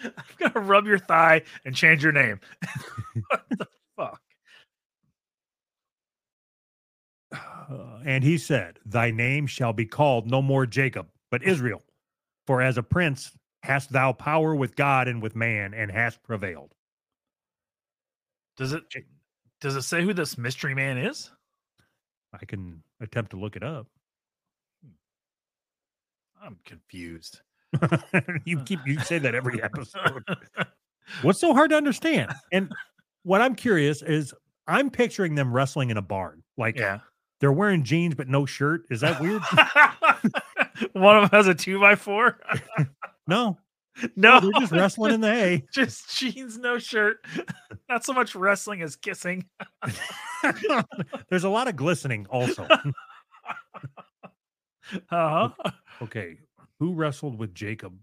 I'm 0.04 0.12
gonna 0.38 0.66
rub 0.66 0.86
your 0.86 1.00
thigh 1.00 1.42
and 1.66 1.76
change 1.76 2.04
your 2.04 2.14
name. 2.14 2.40
what 3.28 3.44
the 3.50 3.68
fuck? 3.98 4.22
Uh, 7.34 8.00
and 8.06 8.24
he 8.24 8.38
said, 8.38 8.80
Thy 8.86 9.12
name 9.12 9.48
shall 9.48 9.74
be 9.74 9.86
called 9.86 10.30
no 10.30 10.42
more 10.42 10.66
Jacob, 10.66 11.08
but 11.32 11.44
Israel. 11.44 11.82
For 12.46 12.62
as 12.62 12.78
a 12.78 12.84
prince 12.84 13.32
hast 13.64 13.92
thou 13.92 14.12
power 14.14 14.54
with 14.54 14.76
God 14.76 15.08
and 15.08 15.22
with 15.22 15.36
man, 15.36 15.74
and 15.74 15.90
hast 15.90 16.22
prevailed. 16.22 16.74
Does 18.58 18.74
it 18.74 18.84
does 19.62 19.76
it 19.76 19.84
say 19.84 20.04
who 20.04 20.14
this 20.14 20.38
mystery 20.38 20.76
man 20.76 20.98
is? 20.98 21.32
I 22.34 22.46
can 22.46 22.82
attempt 23.00 23.32
to 23.32 23.38
look 23.38 23.56
it 23.56 23.64
up. 23.64 23.88
Hmm. 24.84 26.46
I'm 26.46 26.58
confused. 26.66 27.42
you 28.46 28.60
keep 28.62 28.80
you 28.86 29.00
say 29.00 29.20
that 29.20 29.36
every 29.36 29.62
episode. 29.62 30.24
What's 31.22 31.40
so 31.40 31.54
hard 31.54 31.72
to 31.72 31.78
understand? 31.78 32.32
And 32.52 32.72
what 33.24 33.42
I'm 33.42 33.56
curious 33.56 34.02
is 34.02 34.34
I'm 34.68 34.90
picturing 34.90 35.36
them 35.36 35.52
wrestling 35.52 35.90
in 35.90 35.98
a 35.98 36.02
barn. 36.02 36.44
Like 36.58 36.78
yeah. 36.78 37.00
they're 37.40 37.52
wearing 37.52 37.84
jeans 37.84 38.16
but 38.16 38.28
no 38.28 38.46
shirt. 38.46 38.84
Is 38.90 39.02
that 39.02 39.20
weird? 39.20 39.42
One 40.94 41.18
of 41.18 41.30
them 41.30 41.38
has 41.38 41.48
a 41.48 41.56
two 41.56 41.80
by 41.80 41.96
four. 41.96 42.40
no. 43.28 43.58
No, 44.16 44.40
They're 44.40 44.52
just 44.60 44.72
wrestling 44.72 45.14
in 45.14 45.22
the 45.22 45.32
hay. 45.32 45.64
just 45.74 46.18
jeans, 46.18 46.58
no 46.58 46.80
shirt. 46.80 47.24
Not 47.90 48.06
so 48.06 48.14
much 48.14 48.36
wrestling 48.36 48.82
as 48.82 48.96
kissing. 48.96 49.46
There's 51.30 51.44
a 51.44 51.50
lot 51.50 51.68
of 51.68 51.76
glistening 51.76 52.26
also. 52.30 52.68
Uh-huh. 55.10 55.50
Okay. 56.02 56.38
Who 56.80 56.94
wrestled 56.94 57.38
with 57.38 57.54
Jacob? 57.54 57.94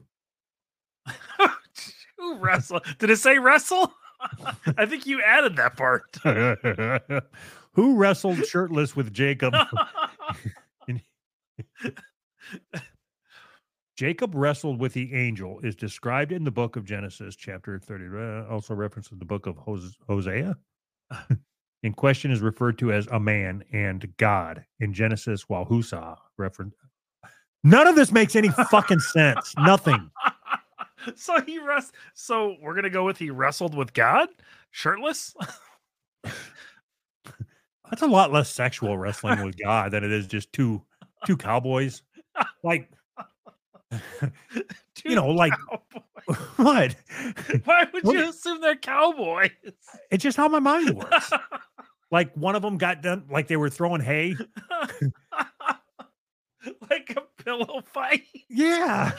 Who 2.18 2.36
wrestle? 2.36 2.80
Did 2.98 3.10
it 3.10 3.16
say 3.16 3.38
wrestle? 3.38 3.92
I 4.76 4.86
think 4.86 5.06
you 5.06 5.22
added 5.22 5.56
that 5.56 5.76
part. 5.76 6.16
Who 7.72 7.96
wrestled 7.96 8.44
shirtless 8.46 8.94
with 8.94 9.12
Jacob? 9.12 9.54
Jacob 14.00 14.34
wrestled 14.34 14.80
with 14.80 14.94
the 14.94 15.12
angel 15.12 15.60
is 15.62 15.76
described 15.76 16.32
in 16.32 16.42
the 16.42 16.50
book 16.50 16.76
of 16.76 16.86
Genesis, 16.86 17.36
chapter 17.36 17.78
30. 17.78 18.06
uh, 18.06 18.46
Also 18.50 18.72
references 18.72 19.18
the 19.18 19.26
book 19.26 19.44
of 19.44 19.58
Hosea. 19.58 20.56
in 21.82 21.92
question 21.92 22.30
is 22.30 22.40
referred 22.40 22.78
to 22.78 22.94
as 22.94 23.06
a 23.08 23.20
man 23.20 23.62
and 23.74 24.10
God 24.16 24.64
in 24.78 24.94
Genesis, 24.94 25.50
while 25.50 25.66
Hosea 25.66 26.16
reference. 26.38 26.74
None 27.62 27.86
of 27.86 27.94
this 27.94 28.10
makes 28.10 28.34
any 28.34 28.48
fucking 28.70 29.00
sense. 29.00 29.52
Nothing. 29.58 30.10
so 31.14 31.38
he 31.42 31.58
rest. 31.58 31.92
So 32.14 32.56
we're 32.62 32.74
gonna 32.74 32.88
go 32.88 33.04
with 33.04 33.18
he 33.18 33.28
wrestled 33.28 33.74
with 33.74 33.92
God, 33.92 34.30
shirtless. 34.70 35.34
That's 36.24 38.00
a 38.00 38.06
lot 38.06 38.32
less 38.32 38.48
sexual 38.48 38.96
wrestling 38.96 39.44
with 39.44 39.58
God 39.62 39.90
than 39.90 40.04
it 40.04 40.10
is 40.10 40.26
just 40.26 40.54
two 40.54 40.80
two 41.26 41.36
cowboys. 41.36 42.00
Like 42.64 42.88
you 45.04 45.14
know, 45.14 45.28
like 45.28 45.52
Cowboy. 45.52 46.34
what? 46.56 46.96
Why 47.64 47.86
would 47.92 48.04
What- 48.04 48.14
you 48.16 48.28
assume 48.28 48.60
they're 48.60 48.76
cowboys? 48.76 49.50
It's 50.10 50.22
just 50.22 50.36
how 50.36 50.48
my 50.48 50.58
mind 50.60 50.90
works. 50.96 51.32
Like 52.10 52.32
one 52.34 52.56
of 52.56 52.62
them 52.62 52.76
got 52.78 53.02
done, 53.02 53.24
like 53.30 53.46
they 53.48 53.56
were 53.56 53.70
throwing 53.70 54.00
hay. 54.00 54.36
like 56.90 57.16
a 57.16 57.42
pillow 57.42 57.82
fight. 57.92 58.22
Yeah. 58.48 59.12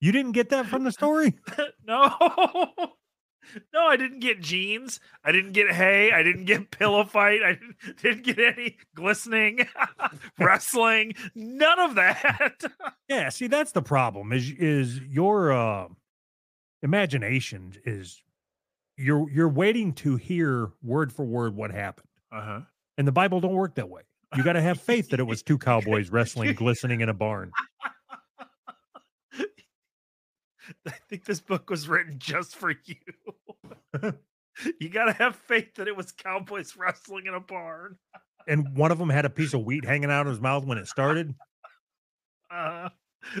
You 0.00 0.10
didn't 0.12 0.32
get 0.32 0.48
that 0.50 0.66
from 0.66 0.84
the 0.84 0.92
story? 0.92 1.34
no. 1.86 2.12
No, 3.72 3.86
I 3.86 3.96
didn't 3.96 4.20
get 4.20 4.40
jeans. 4.40 5.00
I 5.24 5.32
didn't 5.32 5.52
get 5.52 5.72
hay. 5.72 6.12
I 6.12 6.22
didn't 6.22 6.44
get 6.44 6.70
pillow 6.70 7.04
fight. 7.04 7.40
I 7.42 7.58
didn't, 8.02 8.24
get 8.24 8.38
any 8.38 8.76
glistening 8.94 9.66
wrestling. 10.38 11.14
None 11.34 11.78
of 11.78 11.94
that. 11.96 12.62
Yeah, 13.08 13.28
see, 13.28 13.46
that's 13.46 13.72
the 13.72 13.82
problem. 13.82 14.32
Is 14.32 14.50
is 14.50 15.00
your 15.00 15.52
uh 15.52 15.88
imagination 16.82 17.72
is 17.84 18.22
you're 18.96 19.30
you're 19.30 19.48
waiting 19.48 19.92
to 19.94 20.16
hear 20.16 20.70
word 20.82 21.12
for 21.12 21.24
word 21.24 21.56
what 21.56 21.70
happened. 21.70 22.08
Uh 22.30 22.42
huh. 22.42 22.60
And 22.98 23.08
the 23.08 23.12
Bible 23.12 23.40
don't 23.40 23.54
work 23.54 23.74
that 23.76 23.88
way. 23.88 24.02
You 24.36 24.42
got 24.42 24.54
to 24.54 24.62
have 24.62 24.80
faith 24.80 25.10
that 25.10 25.20
it 25.20 25.24
was 25.24 25.42
two 25.42 25.58
cowboys 25.58 26.10
wrestling, 26.10 26.54
glistening 26.54 27.02
in 27.02 27.10
a 27.10 27.14
barn. 27.14 27.52
I 30.86 30.94
think 31.08 31.24
this 31.24 31.40
book 31.40 31.70
was 31.70 31.88
written 31.88 32.18
just 32.18 32.56
for 32.56 32.74
you. 32.84 32.96
you 34.80 34.88
got 34.88 35.06
to 35.06 35.12
have 35.12 35.36
faith 35.36 35.74
that 35.76 35.88
it 35.88 35.96
was 35.96 36.12
cowboys 36.12 36.76
wrestling 36.76 37.26
in 37.26 37.34
a 37.34 37.40
barn. 37.40 37.96
And 38.46 38.76
one 38.76 38.90
of 38.90 38.98
them 38.98 39.08
had 39.08 39.24
a 39.24 39.30
piece 39.30 39.54
of 39.54 39.64
wheat 39.64 39.84
hanging 39.84 40.10
out 40.10 40.26
of 40.26 40.32
his 40.32 40.40
mouth 40.40 40.64
when 40.64 40.78
it 40.78 40.88
started. 40.88 41.34
Uh, 42.50 42.88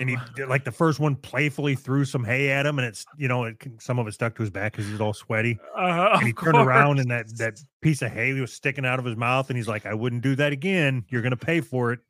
And 0.00 0.10
he 0.10 0.16
did, 0.34 0.48
like 0.48 0.64
the 0.64 0.72
first 0.72 0.98
one 0.98 1.14
playfully 1.14 1.76
threw 1.76 2.04
some 2.04 2.24
hay 2.24 2.50
at 2.50 2.66
him, 2.66 2.80
and 2.80 2.88
it's 2.88 3.06
you 3.16 3.28
know 3.28 3.44
it, 3.44 3.56
some 3.78 4.00
of 4.00 4.08
it 4.08 4.12
stuck 4.12 4.34
to 4.34 4.42
his 4.42 4.50
back 4.50 4.72
because 4.72 4.86
he 4.86 4.90
was 4.90 5.00
all 5.00 5.12
sweaty. 5.12 5.56
uh, 5.76 6.10
And 6.14 6.26
he 6.26 6.32
turned 6.32 6.56
around, 6.56 6.98
and 6.98 7.08
that 7.12 7.28
that 7.38 7.60
piece 7.80 8.02
of 8.02 8.10
hay 8.10 8.32
was 8.32 8.52
sticking 8.52 8.84
out 8.84 8.98
of 8.98 9.04
his 9.04 9.14
mouth, 9.14 9.50
and 9.50 9.56
he's 9.56 9.68
like, 9.68 9.86
"I 9.86 9.94
wouldn't 9.94 10.22
do 10.22 10.34
that 10.34 10.52
again. 10.52 11.04
You're 11.10 11.22
gonna 11.22 11.36
pay 11.36 11.60
for 11.60 11.92
it." 11.92 12.00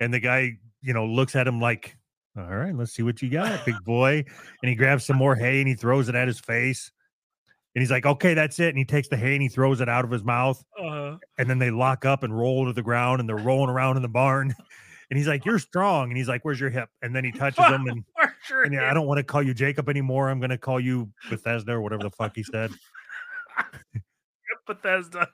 And 0.00 0.12
the 0.12 0.18
guy, 0.18 0.58
you 0.82 0.92
know, 0.92 1.06
looks 1.06 1.36
at 1.36 1.46
him 1.46 1.60
like, 1.60 1.96
"All 2.36 2.44
right, 2.56 2.74
let's 2.74 2.92
see 2.92 3.02
what 3.02 3.22
you 3.22 3.30
got, 3.30 3.64
big 3.64 3.76
boy." 3.84 4.24
And 4.62 4.68
he 4.68 4.74
grabs 4.74 5.04
some 5.04 5.16
more 5.16 5.34
hay 5.34 5.60
and 5.60 5.68
he 5.68 5.74
throws 5.74 6.08
it 6.08 6.14
at 6.14 6.26
his 6.28 6.40
face. 6.40 6.90
And 7.74 7.82
he's 7.82 7.90
like, 7.90 8.06
"Okay, 8.06 8.34
that's 8.34 8.60
it." 8.60 8.68
And 8.68 8.78
he 8.78 8.84
takes 8.84 9.08
the 9.08 9.16
hay 9.16 9.34
and 9.34 9.42
he 9.42 9.48
throws 9.48 9.80
it 9.80 9.88
out 9.88 10.04
of 10.04 10.10
his 10.10 10.22
mouth. 10.24 10.64
uh, 10.80 11.16
And 11.38 11.48
then 11.50 11.58
they 11.58 11.70
lock 11.70 12.04
up 12.04 12.22
and 12.22 12.36
roll 12.36 12.66
to 12.66 12.72
the 12.72 12.82
ground, 12.82 13.20
and 13.20 13.28
they're 13.28 13.36
rolling 13.36 13.70
around 13.70 13.96
in 13.96 14.02
the 14.02 14.08
barn. 14.08 14.54
And 15.10 15.18
he's 15.18 15.28
like, 15.28 15.44
"You're 15.44 15.58
strong." 15.58 16.08
And 16.08 16.16
he's 16.16 16.28
like, 16.28 16.46
"Where's 16.46 16.58
your 16.58 16.70
hip?" 16.70 16.88
And 17.02 17.14
then 17.14 17.24
he 17.24 17.30
touches 17.42 17.62
him, 17.66 17.86
and, 17.88 18.02
and 18.64 18.72
yeah, 18.72 18.90
I 18.90 18.94
don't 18.94 19.06
want 19.06 19.18
to 19.18 19.22
call 19.22 19.42
you 19.42 19.52
Jacob 19.52 19.90
anymore. 19.90 20.30
I'm 20.30 20.40
going 20.40 20.48
to 20.50 20.56
call 20.58 20.80
you 20.80 21.10
Bethesda 21.28 21.72
or 21.72 21.82
whatever 21.82 22.04
the 22.04 22.10
fuck 22.10 22.34
he 22.34 22.42
said. 22.42 22.70
Bethesda. 24.66 25.28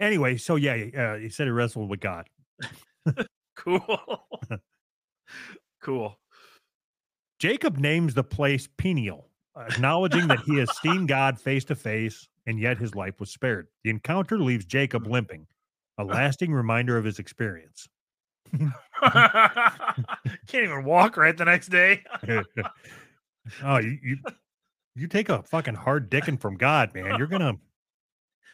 Anyway, 0.00 0.36
so 0.36 0.56
yeah, 0.56 0.72
uh, 0.98 1.16
he 1.18 1.28
said 1.28 1.46
he 1.46 1.50
wrestled 1.52 1.88
with 1.88 2.00
God. 2.00 2.26
Cool. 3.62 4.26
cool. 5.82 6.18
Jacob 7.38 7.78
names 7.78 8.14
the 8.14 8.24
place 8.24 8.68
Peniel, 8.78 9.28
acknowledging 9.56 10.28
that 10.28 10.40
he 10.40 10.56
has 10.58 10.70
seen 10.78 11.06
God 11.06 11.40
face 11.40 11.64
to 11.66 11.74
face, 11.74 12.28
and 12.46 12.58
yet 12.58 12.78
his 12.78 12.94
life 12.94 13.18
was 13.20 13.30
spared. 13.30 13.68
The 13.84 13.90
encounter 13.90 14.38
leaves 14.38 14.64
Jacob 14.64 15.06
limping, 15.06 15.46
a 15.98 16.04
lasting 16.04 16.52
reminder 16.52 16.96
of 16.96 17.04
his 17.04 17.18
experience. 17.18 17.88
Can't 18.52 18.72
even 20.52 20.84
walk 20.84 21.16
right 21.16 21.36
the 21.36 21.44
next 21.44 21.68
day. 21.68 22.02
oh, 23.64 23.78
you, 23.78 23.98
you 24.02 24.16
you 24.94 25.06
take 25.08 25.28
a 25.28 25.42
fucking 25.42 25.74
hard 25.74 26.10
dicking 26.10 26.38
from 26.40 26.56
God, 26.56 26.94
man. 26.94 27.16
You're 27.18 27.26
gonna 27.26 27.54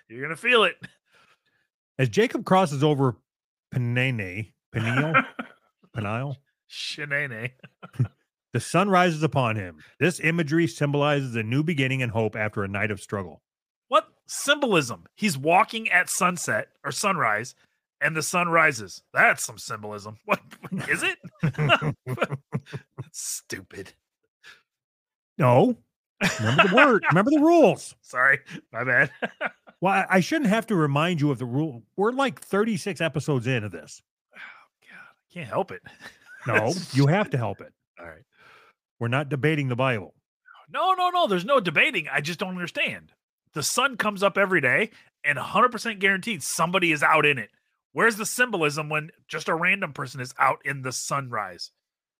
You're 0.09 0.23
gonna 0.23 0.37
feel 0.37 0.65
it. 0.65 0.77
as 1.99 2.09
Jacob 2.09 2.45
crosses 2.45 2.85
over 2.85 3.17
Penene, 3.75 4.53
Peniel, 4.73 5.15
Peniel, 5.95 6.37
Shenane. 6.71 7.51
the 8.53 8.61
sun 8.61 8.89
rises 8.89 9.23
upon 9.23 9.57
him. 9.57 9.79
This 9.99 10.21
imagery 10.21 10.67
symbolizes 10.67 11.35
a 11.37 11.43
new 11.43 11.63
beginning 11.63 12.03
and 12.03 12.13
hope 12.13 12.37
after 12.37 12.65
a 12.65 12.69
night 12.69 12.91
of 12.91 13.01
struggle. 13.01 13.43
What 13.89 14.09
symbolism? 14.27 15.05
He's 15.17 15.39
walking 15.39 15.89
at 15.91 16.11
sunset 16.11 16.69
or 16.85 16.93
sunrise, 16.93 17.55
and 18.01 18.15
the 18.15 18.23
sun 18.23 18.49
rises. 18.49 19.03
That's 19.15 19.45
some 19.45 19.59
symbolism. 19.59 20.19
What 20.27 20.41
is 20.91 21.03
it? 21.03 21.19
That's 21.43 22.39
stupid. 23.13 23.93
No, 25.39 25.77
remember 26.41 26.69
the 26.69 26.75
word, 26.75 27.05
remember 27.11 27.31
the 27.31 27.41
rules. 27.41 27.95
Sorry, 28.03 28.41
my 28.73 28.85
bad. 28.85 29.11
Well, 29.81 29.95
I- 29.95 30.16
I 30.16 30.21
shouldn't 30.21 30.51
have 30.51 30.66
to 30.66 30.75
remind 30.75 31.21
you 31.21 31.31
of 31.31 31.38
the 31.38 31.47
rule. 31.47 31.85
We're 31.97 32.11
like 32.12 32.40
36 32.40 33.01
episodes 33.01 33.47
into 33.47 33.69
this. 33.69 34.03
Can't 35.33 35.49
help 35.49 35.71
it. 35.71 35.83
No, 36.47 36.73
you 36.93 37.07
have 37.07 37.31
to 37.31 37.38
help 37.38 37.61
it. 37.61 37.73
All 37.99 38.07
right. 38.07 38.23
We're 38.99 39.09
not 39.09 39.29
debating 39.29 39.69
the 39.69 39.77
Bible. 39.77 40.14
No, 40.71 40.95
no, 40.95 41.11
no. 41.11 41.27
There's 41.27 41.45
no 41.45 41.61
debating. 41.61 42.09
I 42.12 42.21
just 42.21 42.38
don't 42.38 42.51
understand. 42.51 43.12
The 43.55 43.62
sun 43.62 43.97
comes 43.97 44.23
up 44.23 44.37
every 44.37 44.61
day, 44.61 44.91
and 45.25 45.38
100% 45.38 45.99
guaranteed 45.99 46.43
somebody 46.43 46.93
is 46.93 47.03
out 47.03 47.25
in 47.25 47.38
it. 47.38 47.51
Where's 47.93 48.17
the 48.17 48.27
symbolism 48.27 48.88
when 48.88 49.11
just 49.27 49.49
a 49.49 49.55
random 49.55 49.93
person 49.93 50.21
is 50.21 50.35
out 50.38 50.59
in 50.64 50.83
the 50.83 50.93
sunrise? 50.93 51.71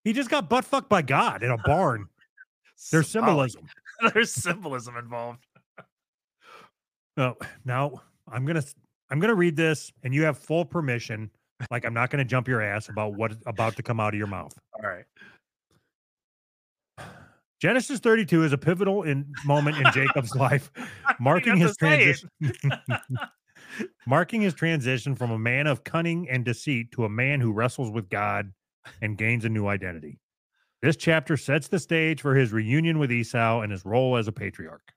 He 0.05 0.13
just 0.13 0.31
got 0.31 0.49
butt 0.49 0.65
fucked 0.65 0.89
by 0.89 1.03
God 1.03 1.43
in 1.43 1.51
a 1.51 1.59
barn. 1.59 2.09
There's 2.91 3.09
symbolism. 3.09 3.67
There's 4.15 4.33
symbolism 4.33 4.97
involved. 4.97 5.45
No, 7.17 7.37
now 7.65 8.03
I'm 8.31 8.47
gonna 8.47 8.63
I'm 9.11 9.19
gonna 9.19 9.35
read 9.35 9.57
this, 9.57 9.93
and 10.05 10.15
you 10.15 10.23
have 10.23 10.39
full 10.39 10.65
permission. 10.65 11.31
Like 11.71 11.85
I'm 11.85 11.95
not 11.95 12.11
gonna 12.11 12.25
jump 12.25 12.49
your 12.49 12.63
ass 12.63 12.89
about 12.89 13.15
what's 13.15 13.37
about 13.47 13.77
to 13.77 13.83
come 13.83 14.01
out 14.01 14.15
of 14.15 14.19
your 14.19 14.27
mouth. 14.27 14.57
All 14.75 14.89
right. 14.89 15.05
Genesis 17.61 17.99
32 17.99 18.45
is 18.45 18.53
a 18.53 18.59
pivotal 18.59 19.03
in 19.03 19.27
moment 19.45 19.77
in 19.79 19.93
Jacob's 19.93 20.35
life, 20.37 20.71
marking 21.21 21.57
his 21.57 21.77
to 21.77 21.85
say 21.85 22.05
it. 22.05 22.23
transition. 22.41 22.79
marking 24.07 24.41
his 24.41 24.55
transition 24.55 25.17
from 25.17 25.33
a 25.33 25.39
man 25.39 25.67
of 25.67 25.83
cunning 25.83 26.29
and 26.29 26.45
deceit 26.45 26.93
to 26.93 27.05
a 27.05 27.09
man 27.09 27.41
who 27.41 27.53
wrestles 27.53 27.91
with 27.91 28.09
God 28.09 28.53
and 29.03 29.19
gains 29.19 29.45
a 29.45 29.49
new 29.49 29.67
identity. 29.67 30.21
This 30.83 30.97
chapter 30.97 31.37
sets 31.37 31.67
the 31.67 31.81
stage 31.81 32.21
for 32.21 32.37
his 32.37 32.53
reunion 32.53 33.01
with 33.01 33.11
Esau 33.11 33.63
and 33.63 33.73
his 33.73 33.85
role 33.85 34.17
as 34.17 34.29
a 34.29 34.33
patriarch. 34.33 34.93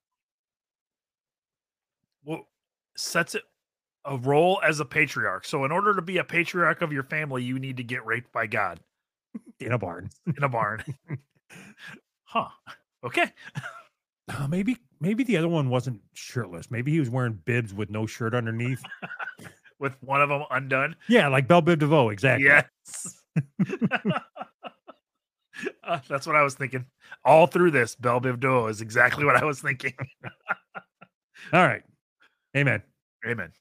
Well, 2.24 2.48
sets 2.96 3.34
it 3.34 3.42
a 4.06 4.18
role 4.18 4.60
as 4.64 4.80
a 4.80 4.86
patriarch. 4.86 5.46
So, 5.46 5.66
in 5.66 5.72
order 5.72 5.96
to 5.96 6.02
be 6.02 6.18
a 6.18 6.24
patriarch 6.24 6.82
of 6.82 6.92
your 6.92 7.04
family, 7.04 7.44
you 7.44 7.60
need 7.60 7.78
to 7.78 7.84
get 7.84 8.06
raped 8.06 8.32
by 8.32 8.48
God 8.48 8.80
In 9.60 9.72
a 9.72 9.78
barn. 9.78 10.10
in 10.38 10.44
a 10.44 10.50
barn. 10.50 10.84
huh. 12.24 12.48
Okay. 13.04 13.32
Uh, 14.30 14.48
maybe 14.48 14.78
maybe 15.00 15.24
the 15.24 15.36
other 15.38 15.48
one 15.50 15.70
wasn't 15.70 16.00
shirtless. 16.14 16.70
Maybe 16.72 16.92
he 16.92 17.00
was 17.00 17.10
wearing 17.10 17.40
bibs 17.46 17.74
with 17.74 17.90
no 17.90 18.06
shirt 18.06 18.34
underneath. 18.34 18.82
With 19.80 19.94
one 20.04 20.22
of 20.22 20.30
them 20.30 20.44
undone. 20.52 20.96
Yeah, 21.08 21.28
like 21.28 21.48
Belle 21.48 21.64
Biv 21.64 21.80
DeVoe, 21.80 22.10
exactly. 22.10 22.46
Yes. 22.46 23.18
Uh, 25.84 26.00
that's 26.08 26.26
what 26.26 26.36
I 26.36 26.42
was 26.44 26.56
thinking. 26.56 26.86
All 27.26 27.46
through 27.46 27.72
this, 27.72 27.94
Belle 27.96 28.22
Biv 28.22 28.40
DeVoe 28.40 28.68
is 28.68 28.82
exactly 28.82 29.26
what 29.26 29.36
I 29.36 29.46
was 29.46 29.60
thinking. 29.62 29.94
All 31.54 31.68
right. 31.68 31.84
Amen. 32.56 32.82
Amen. 33.28 33.52